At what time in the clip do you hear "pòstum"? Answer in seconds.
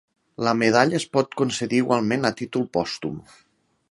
2.79-3.21